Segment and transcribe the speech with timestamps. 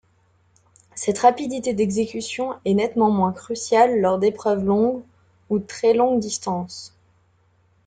[0.95, 5.03] Cette rapidité d’exécution est nettement moins cruciale lors d’épreuves longue
[5.51, 6.97] ou très longue distance.